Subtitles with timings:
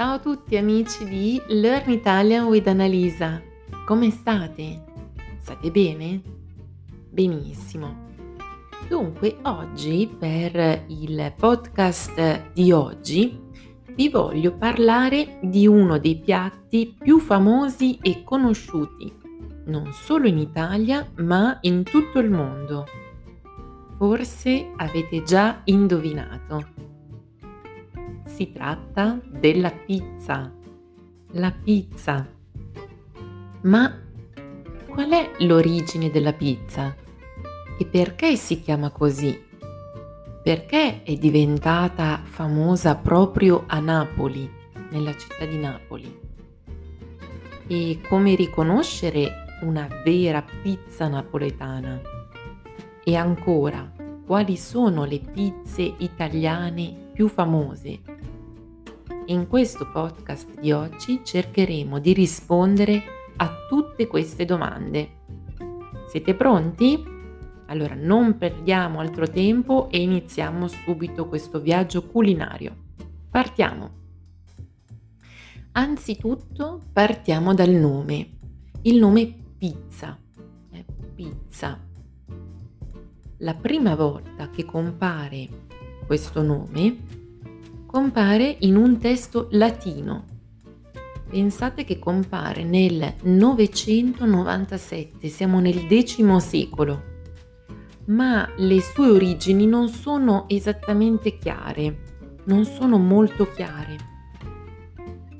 [0.00, 3.38] Ciao a tutti amici di Learn Italian with Annalisa.
[3.84, 4.82] Come state?
[5.36, 6.22] State bene?
[7.10, 8.08] Benissimo.
[8.88, 13.38] Dunque, oggi per il podcast di oggi
[13.94, 19.12] vi voglio parlare di uno dei piatti più famosi e conosciuti,
[19.66, 22.86] non solo in Italia, ma in tutto il mondo.
[23.98, 26.89] Forse avete già indovinato
[28.40, 30.50] si tratta della pizza.
[31.32, 32.26] La pizza.
[33.64, 34.00] Ma
[34.88, 36.96] qual è l'origine della pizza?
[37.78, 39.38] E perché si chiama così?
[40.42, 44.50] Perché è diventata famosa proprio a Napoli,
[44.88, 46.18] nella città di Napoli?
[47.66, 52.00] E come riconoscere una vera pizza napoletana?
[53.04, 53.92] E ancora,
[54.24, 58.09] quali sono le pizze italiane più famose
[59.30, 63.02] in questo podcast di oggi cercheremo di rispondere
[63.36, 65.18] a tutte queste domande.
[66.08, 67.00] Siete pronti?
[67.66, 72.74] Allora non perdiamo altro tempo e iniziamo subito questo viaggio culinario.
[73.30, 73.98] Partiamo!
[75.72, 78.30] Anzitutto partiamo dal nome.
[78.82, 80.18] Il nome pizza.
[80.70, 80.84] È
[81.14, 81.78] pizza.
[83.38, 85.48] La prima volta che compare
[86.04, 87.19] questo nome
[87.90, 90.24] compare in un testo latino.
[91.28, 97.02] Pensate che compare nel 997, siamo nel X secolo,
[98.06, 102.02] ma le sue origini non sono esattamente chiare,
[102.44, 103.96] non sono molto chiare.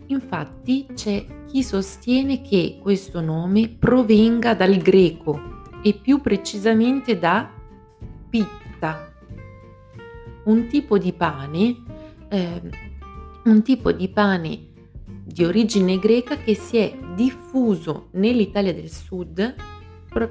[0.07, 7.49] Infatti c'è chi sostiene che questo nome provenga dal greco e più precisamente da
[8.29, 9.09] pitta,
[10.47, 11.99] un tipo di pane
[12.31, 12.63] eh,
[13.45, 14.69] un tipo di pane
[15.25, 19.55] di origine greca che si è diffuso nell'Italia del Sud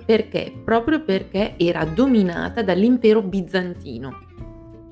[0.06, 0.54] perché?
[0.64, 4.28] Proprio perché era dominata dall'impero bizantino.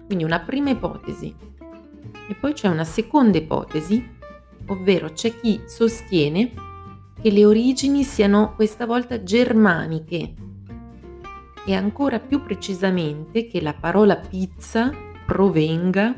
[0.05, 1.35] Quindi una prima ipotesi.
[2.29, 4.15] E poi c'è una seconda ipotesi,
[4.67, 6.51] ovvero c'è chi sostiene
[7.21, 10.33] che le origini siano questa volta germaniche
[11.65, 14.91] e ancora più precisamente che la parola pizza
[15.25, 16.15] provenga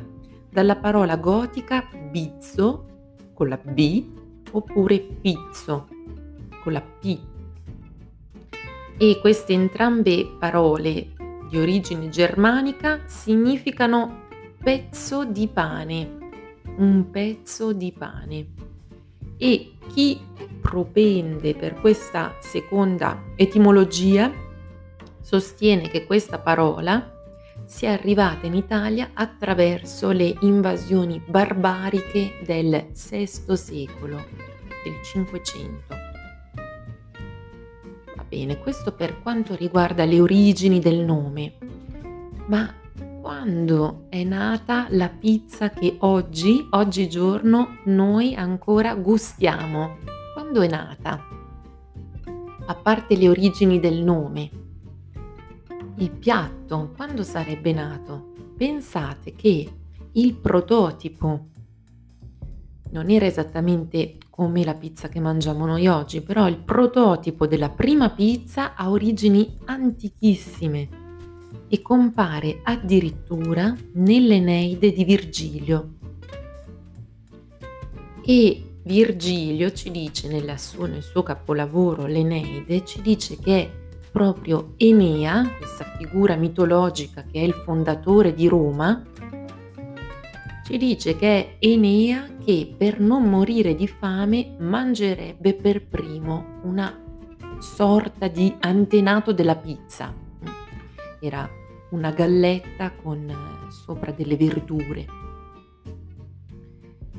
[0.50, 2.86] dalla parola gotica bizzo
[3.34, 4.04] con la B
[4.52, 5.88] oppure pizzo
[6.62, 7.20] con la P.
[8.98, 11.14] E queste entrambe parole
[11.50, 14.28] di origine germanica significano
[14.62, 16.18] pezzo di pane,
[16.78, 18.48] un pezzo di pane.
[19.38, 20.20] E chi
[20.60, 24.31] propende per questa seconda etimologia
[25.22, 27.19] sostiene che questa parola
[27.69, 34.16] si è arrivata in Italia attraverso le invasioni barbariche del VI secolo,
[34.84, 35.96] del Cinquecento.
[38.16, 41.57] Va bene, questo per quanto riguarda le origini del nome.
[42.47, 42.74] Ma
[43.22, 49.97] quando è nata la pizza che oggi, oggigiorno, noi ancora gustiamo?
[50.34, 51.24] Quando è nata?
[52.66, 54.59] A parte le origini del nome,
[56.00, 58.34] il piatto quando sarebbe nato?
[58.56, 59.70] Pensate che
[60.14, 61.48] il prototipo
[62.92, 68.10] non era esattamente come la pizza che mangiamo noi oggi, però il prototipo della prima
[68.10, 70.88] pizza ha origini antichissime
[71.68, 75.94] e compare addirittura nell'Eneide di Virgilio.
[78.24, 83.78] E Virgilio ci dice nel suo, nel suo capolavoro l'Eneide, ci dice che
[84.12, 89.03] proprio Enea, questa figura mitologica che è il fondatore di Roma,
[90.66, 96.96] ci dice che è Enea che per non morire di fame mangerebbe per primo una
[97.59, 100.14] sorta di antenato della pizza.
[101.19, 101.50] Era
[101.89, 105.06] una galletta con eh, sopra delle verdure.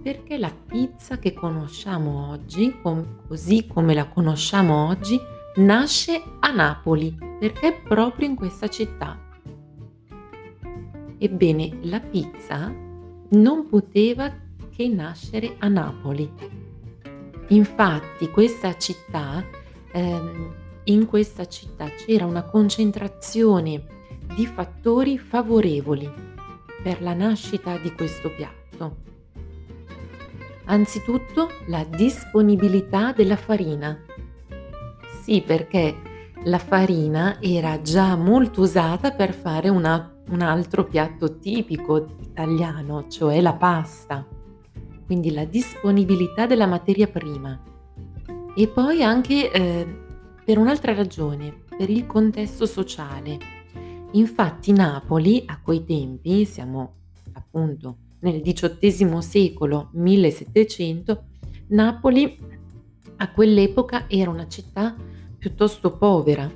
[0.01, 5.19] Perché la pizza che conosciamo oggi, com- così come la conosciamo oggi,
[5.56, 9.18] nasce a Napoli, perché proprio in questa città.
[11.18, 12.74] Ebbene, la pizza
[13.30, 14.31] non poteva
[14.75, 16.30] che nascere a Napoli.
[17.50, 19.44] Infatti questa città,
[19.92, 20.54] ehm,
[20.86, 23.86] in questa città c'era una concentrazione
[24.36, 26.12] di fattori favorevoli
[26.81, 29.12] per la nascita di questo piatto.
[30.65, 34.00] Anzitutto la disponibilità della farina.
[35.21, 35.95] Sì, perché
[36.45, 43.42] la farina era già molto usata per fare una un altro piatto tipico italiano, cioè
[43.42, 44.25] la pasta.
[45.06, 47.62] Quindi la disponibilità della materia prima.
[48.56, 50.01] E poi anche eh,
[50.44, 53.38] per un'altra ragione, per il contesto sociale.
[54.12, 56.94] Infatti Napoli a quei tempi, siamo
[57.33, 61.24] appunto nel XVIII secolo 1700,
[61.68, 62.38] Napoli
[63.18, 64.96] a quell'epoca era una città
[65.38, 66.50] piuttosto povera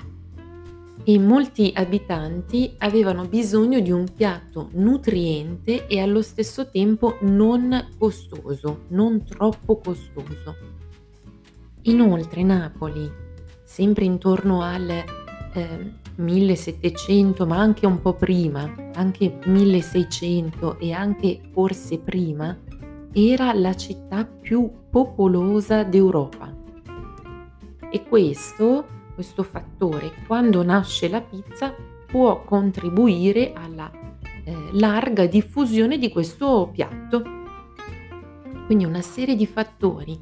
[1.04, 8.86] e molti abitanti avevano bisogno di un piatto nutriente e allo stesso tempo non costoso,
[8.90, 10.56] non troppo costoso.
[11.84, 13.10] Inoltre Napoli,
[13.64, 22.00] sempre intorno al eh, 1700, ma anche un po' prima, anche 1600 e anche forse
[22.00, 22.58] prima,
[23.14, 26.54] era la città più popolosa d'Europa.
[27.90, 31.74] E questo questo fattore, quando nasce la pizza,
[32.06, 33.90] può contribuire alla
[34.44, 37.24] eh, larga diffusione di questo piatto.
[38.68, 40.22] Quindi una serie di fattori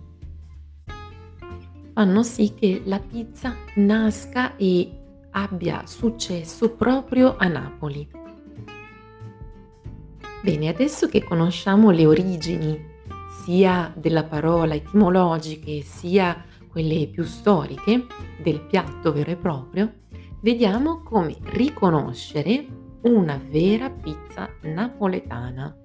[1.91, 4.89] fanno sì che la pizza nasca e
[5.31, 8.24] abbia successo proprio a Napoli.
[10.45, 12.79] Bene, adesso che conosciamo le origini
[13.43, 18.05] sia della parola etimologiche sia quelle più storiche,
[18.43, 19.91] del piatto vero e proprio,
[20.41, 22.63] vediamo come riconoscere
[23.01, 25.75] una vera pizza napoletana.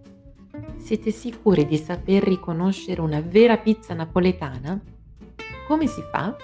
[0.77, 4.79] Siete sicuri di saper riconoscere una vera pizza napoletana?
[5.67, 6.37] Come si fa?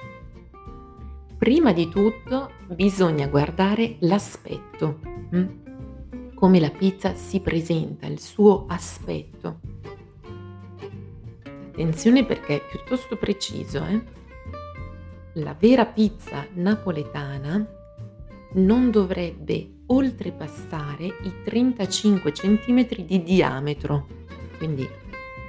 [1.37, 5.01] Prima di tutto bisogna guardare l'aspetto,
[5.33, 5.66] hm?
[6.37, 9.61] Come la pizza si presenta, il suo aspetto.
[11.69, 14.03] Attenzione perché è piuttosto preciso, eh?
[15.37, 17.67] la vera pizza napoletana
[18.53, 24.07] non dovrebbe oltrepassare i 35 cm di diametro.
[24.59, 24.87] Quindi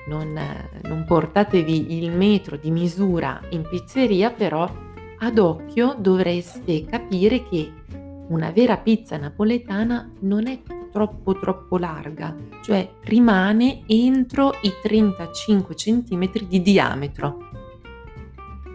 [0.07, 0.39] non,
[0.83, 4.69] non, portatevi il metro di misura in pizzeria, però
[5.19, 7.71] ad occhio dovreste capire che
[8.27, 16.47] una vera pizza napoletana non è troppo troppo larga, cioè rimane entro i 35 cm
[16.47, 17.37] di diametro.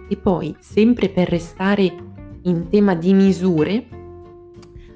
[0.09, 2.11] E poi, sempre per restare
[2.43, 3.87] in tema di misure,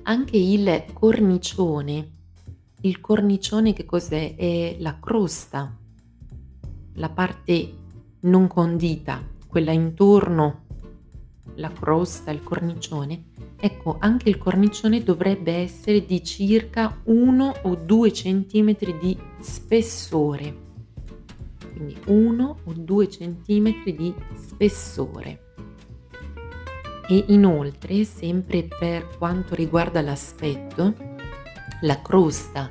[0.02, 2.10] anche il cornicione.
[2.82, 4.36] Il cornicione che cos'è?
[4.36, 5.74] È la crosta,
[6.94, 7.74] la parte
[8.20, 10.64] non condita, quella intorno,
[11.56, 13.24] la crosta, il cornicione.
[13.58, 20.64] Ecco, anche il cornicione dovrebbe essere di circa 1 o 2 cm di spessore
[21.76, 25.42] quindi 1 o 2 cm di spessore.
[27.06, 30.94] E inoltre, sempre per quanto riguarda l'aspetto,
[31.82, 32.70] la crosta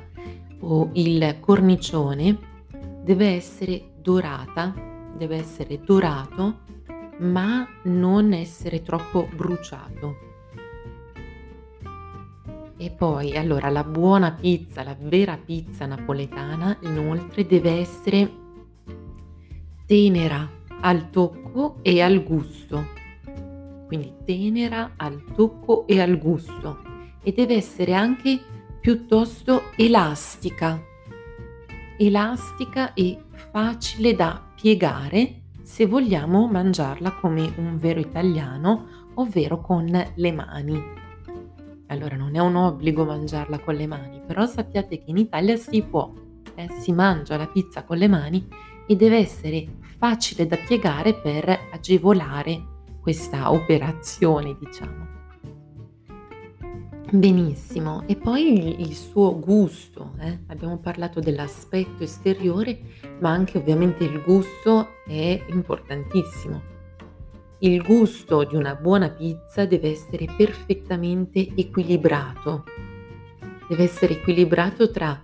[0.58, 2.36] o il cornicione
[3.02, 4.74] deve essere dorata,
[5.16, 6.64] deve essere dorato,
[7.18, 10.25] ma non essere troppo bruciato.
[12.78, 18.30] E poi, allora, la buona pizza, la vera pizza napoletana, inoltre deve essere
[19.86, 22.94] tenera al tocco e al gusto.
[23.86, 26.80] Quindi tenera al tocco e al gusto
[27.22, 28.38] e deve essere anche
[28.80, 30.80] piuttosto elastica.
[31.96, 33.16] Elastica e
[33.50, 41.05] facile da piegare se vogliamo mangiarla come un vero italiano, ovvero con le mani.
[41.88, 45.82] Allora non è un obbligo mangiarla con le mani, però sappiate che in Italia si
[45.82, 46.12] può,
[46.54, 48.46] eh, si mangia la pizza con le mani
[48.86, 49.66] e deve essere
[49.98, 55.14] facile da piegare per agevolare questa operazione, diciamo.
[57.08, 60.40] Benissimo, e poi il, suo gusto, eh?
[60.48, 62.80] abbiamo parlato dell'aspetto esteriore,
[63.20, 66.74] ma anche ovviamente il gusto è importantissimo.
[67.60, 72.64] Il gusto di una buona pizza deve essere perfettamente equilibrato,
[73.66, 75.18] deve essere equilibrato tra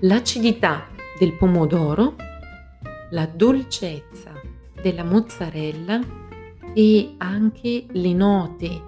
[0.00, 0.86] l'acidità
[1.18, 2.16] del pomodoro
[3.10, 4.32] la dolcezza
[4.80, 6.00] della mozzarella
[6.72, 8.82] e anche le note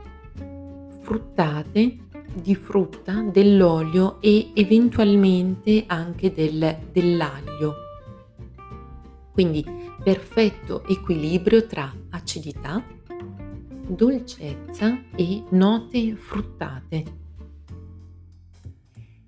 [1.00, 1.98] fruttate
[2.32, 7.74] di frutta, dell'olio e eventualmente anche del, dell'aglio.
[9.32, 9.62] Quindi
[10.02, 12.82] perfetto equilibrio tra acidità,
[13.86, 17.04] dolcezza e note fruttate.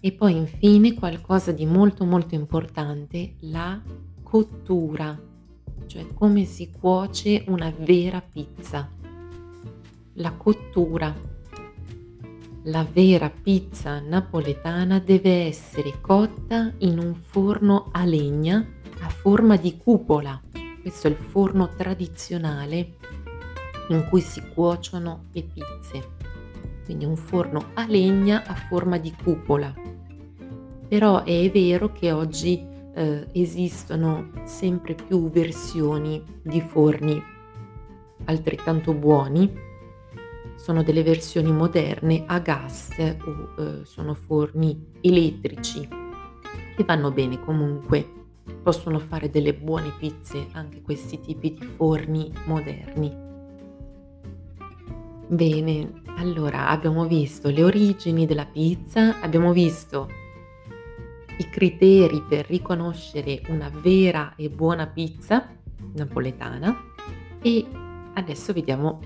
[0.01, 3.81] E poi infine qualcosa di molto molto importante, la
[4.23, 5.19] cottura,
[5.87, 8.91] cioè come si cuoce una vera pizza.
[10.15, 11.37] La cottura.
[12.65, 18.67] La vera pizza napoletana deve essere cotta in un forno a legna
[19.01, 20.41] a forma di cupola.
[20.89, 22.95] Questo è il forno tradizionale
[23.91, 26.09] in cui si cuociono le pizze.
[26.87, 29.71] Quindi un forno a legna a forma di cupola.
[30.89, 37.23] Però è vero che oggi eh, esistono sempre più versioni di forni
[38.25, 39.53] altrettanto buoni.
[40.55, 45.87] Sono delle versioni moderne a gas o eh, sono forni elettrici
[46.75, 48.18] che vanno bene comunque.
[48.63, 53.27] Possono fare delle buone pizze anche questi tipi di forni moderni.
[55.29, 60.09] Bene, allora abbiamo visto le origini della pizza, abbiamo visto
[61.39, 65.49] i criteri per riconoscere una vera e buona pizza
[65.95, 66.77] napoletana
[67.41, 67.67] e
[68.15, 69.01] adesso vediamo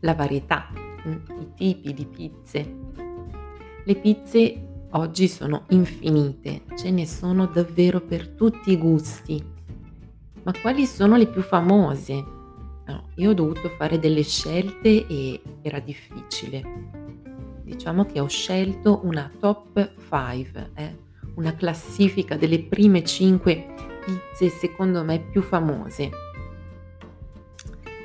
[0.00, 2.74] la varietà, mm, i tipi di pizze.
[3.84, 9.42] Le pizze oggi sono infinite, ce ne sono davvero per tutti i gusti.
[10.42, 12.14] Ma quali sono le più famose?
[12.86, 16.62] No, io ho dovuto fare delle scelte e era difficile.
[17.62, 20.98] Diciamo che ho scelto una top 5, eh?
[21.34, 23.66] una classifica delle prime 5
[24.04, 26.10] pizze secondo me più famose.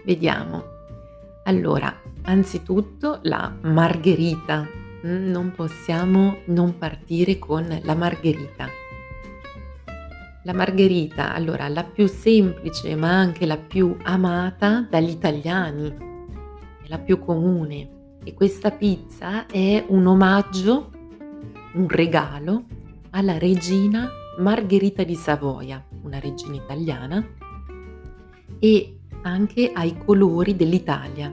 [0.04, 0.74] Vediamo.
[1.46, 4.68] Allora, anzitutto la margherita.
[5.06, 8.84] Mm, non possiamo non partire con la margherita
[10.46, 15.88] la margherita, allora, la più semplice ma anche la più amata dagli italiani,
[16.84, 17.90] è la più comune
[18.24, 20.92] e questa pizza è un omaggio,
[21.74, 22.66] un regalo
[23.12, 24.08] alla regina
[24.38, 27.26] Margherita di Savoia, una regina italiana,
[28.60, 31.32] e anche ai colori dell'Italia.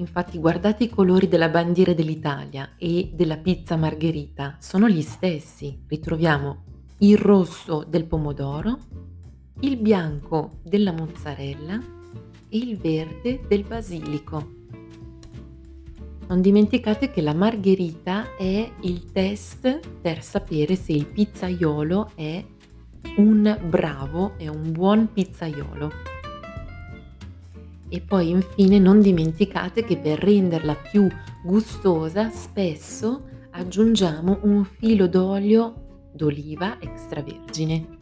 [0.00, 5.78] Infatti guardate i colori della bandiera dell'Italia e della pizza margherita, sono gli stessi.
[5.86, 6.64] Ritroviamo
[7.00, 8.78] il rosso del pomodoro,
[9.60, 11.78] il bianco della mozzarella
[12.48, 14.58] e il verde del basilico.
[16.28, 22.42] Non dimenticate che la margherita è il test per sapere se il pizzaiolo è
[23.18, 26.19] un bravo, è un buon pizzaiolo.
[27.92, 31.08] E poi infine non dimenticate che per renderla più
[31.42, 37.98] gustosa spesso aggiungiamo un filo d'olio d'oliva extravergine.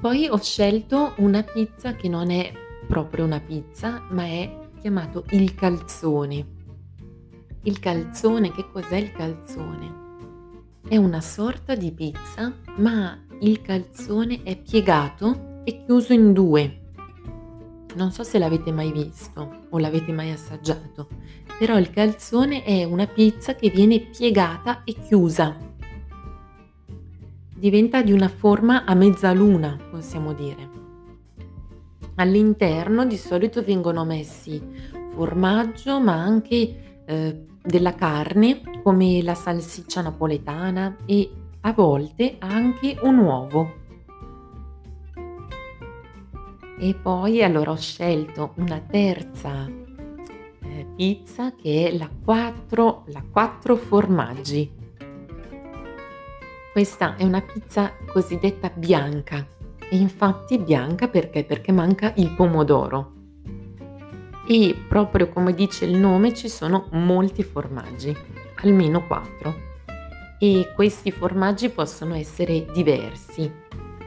[0.00, 2.52] Poi ho scelto una pizza che non è
[2.86, 6.46] proprio una pizza, ma è chiamato il calzone.
[7.62, 10.06] Il calzone, che cos'è il calzone?
[10.88, 16.87] È una sorta di pizza, ma il calzone è piegato e chiuso in due.
[17.98, 21.08] Non so se l'avete mai visto o l'avete mai assaggiato,
[21.58, 25.68] però il calzone è una pizza che viene piegata e chiusa
[27.58, 30.76] diventa di una forma a mezzaluna, possiamo dire.
[32.16, 34.62] All'interno di solito vengono messi
[35.12, 41.30] formaggio, ma anche eh, della carne, come la salsiccia napoletana e
[41.62, 43.77] a volte anche un uovo.
[46.80, 53.76] E poi allora ho scelto una terza eh, pizza che è la 4, la 4
[53.76, 54.70] formaggi.
[56.72, 59.44] Questa è una pizza cosiddetta bianca
[59.90, 61.42] e infatti bianca perché?
[61.42, 63.12] Perché manca il pomodoro.
[64.46, 68.16] E proprio come dice il nome ci sono molti formaggi,
[68.62, 69.66] almeno 4.
[70.38, 73.50] E questi formaggi possono essere diversi.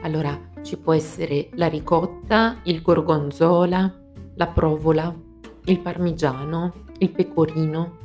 [0.00, 4.00] Allora ci può essere la ricotta, il gorgonzola,
[4.34, 5.14] la provola,
[5.64, 7.98] il parmigiano, il pecorino,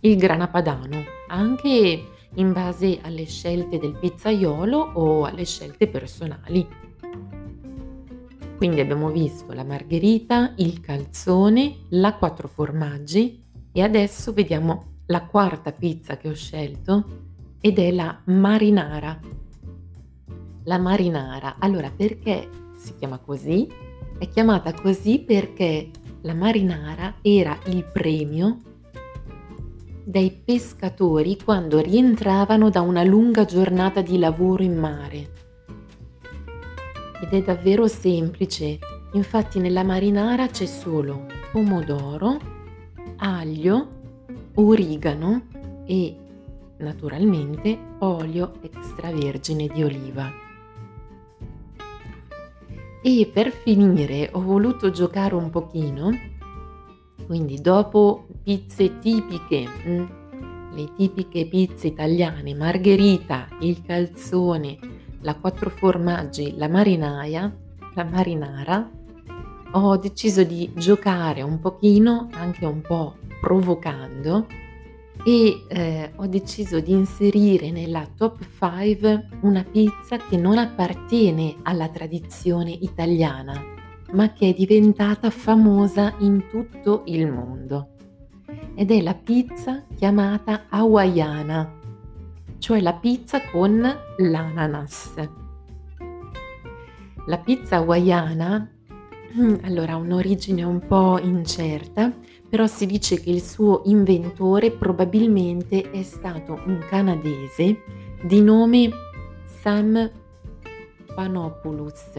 [0.00, 6.66] il grana padano, anche in base alle scelte del pizzaiolo o alle scelte personali.
[8.56, 13.42] Quindi abbiamo visto la margherita, il calzone, la quattro formaggi
[13.72, 17.04] e adesso vediamo la quarta pizza che ho scelto
[17.60, 19.20] ed è la marinara.
[20.64, 23.68] La marinara, allora perché si chiama così?
[24.18, 25.90] È chiamata così perché
[26.22, 28.60] la marinara era il premio
[30.06, 35.32] dai pescatori quando rientravano da una lunga giornata di lavoro in mare.
[37.20, 38.78] ed è davvero semplice.
[39.12, 42.38] Infatti nella marinara c'è solo pomodoro,
[43.16, 43.88] aglio,
[44.54, 45.46] origano
[45.86, 46.16] e
[46.78, 50.43] naturalmente olio extravergine di oliva.
[53.06, 56.10] E per finire ho voluto giocare un pochino,
[57.26, 60.04] quindi dopo pizze tipiche, mm,
[60.74, 64.78] le tipiche pizze italiane, margherita, il calzone,
[65.20, 67.54] la quattro formaggi, la marinaia,
[67.92, 68.90] la marinara,
[69.72, 74.46] ho deciso di giocare un pochino, anche un po' provocando,
[75.24, 81.88] e eh, ho deciso di inserire nella top 5 una pizza che non appartiene alla
[81.88, 83.58] tradizione italiana,
[84.12, 87.88] ma che è diventata famosa in tutto il mondo.
[88.74, 91.78] Ed è la pizza chiamata hawaiana,
[92.58, 93.82] cioè la pizza con
[94.18, 95.14] l'ananas.
[97.26, 98.70] La pizza hawaiana
[99.64, 102.12] allora ha un'origine un po' incerta
[102.54, 107.82] però si dice che il suo inventore probabilmente è stato un canadese
[108.22, 108.90] di nome
[109.60, 110.08] Sam
[111.16, 112.12] Panopoulos.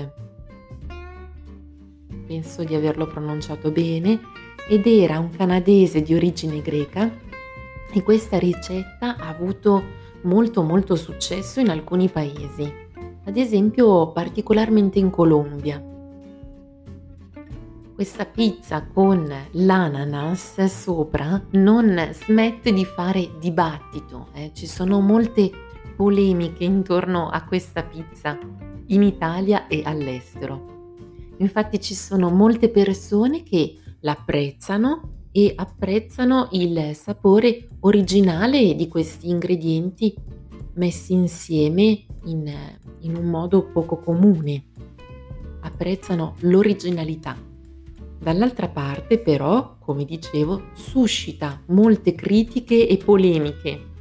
[2.28, 4.20] Penso di averlo pronunciato bene.
[4.68, 7.10] Ed era un canadese di origine greca.
[7.94, 9.82] E questa ricetta ha avuto
[10.24, 12.70] molto molto successo in alcuni paesi,
[13.24, 15.95] ad esempio particolarmente in Colombia
[17.96, 24.52] questa pizza con l'ananas sopra non smette di fare dibattito, eh.
[24.54, 25.50] ci sono molte
[25.96, 28.38] polemiche intorno a questa pizza
[28.88, 30.74] in Italia e all'estero.
[31.38, 40.14] Infatti ci sono molte persone che l'apprezzano e apprezzano il sapore originale di questi ingredienti
[40.74, 42.54] messi insieme in,
[43.00, 44.66] in un modo poco comune.
[45.62, 47.54] Apprezzano l'originalità.
[48.20, 53.94] Dall'altra parte però, come dicevo, suscita molte critiche e polemiche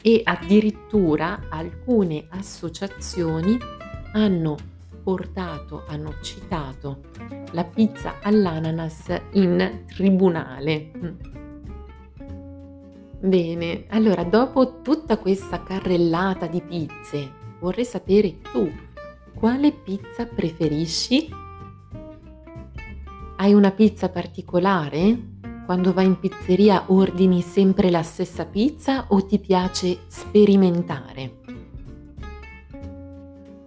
[0.00, 3.56] e addirittura alcune associazioni
[4.12, 4.56] hanno
[5.02, 7.02] portato, hanno citato
[7.52, 10.90] la pizza all'ananas in tribunale.
[13.20, 18.68] Bene, allora dopo tutta questa carrellata di pizze, vorrei sapere tu
[19.34, 21.28] quale pizza preferisci
[23.42, 25.30] hai una pizza particolare?
[25.66, 31.40] Quando vai in pizzeria ordini sempre la stessa pizza o ti piace sperimentare?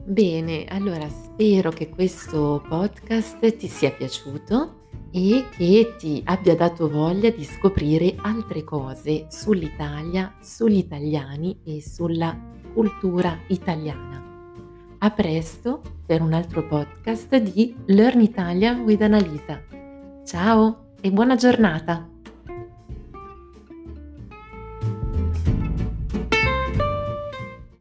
[0.06, 7.30] Bene, allora spero che questo podcast ti sia piaciuto e che ti abbia dato voglia
[7.32, 12.38] di scoprire altre cose sull'Italia, sugli italiani e sulla
[12.74, 14.35] cultura italiana.
[15.00, 19.62] A presto per un altro podcast di Learn Italia with Annalisa.
[20.24, 22.15] Ciao e buona giornata!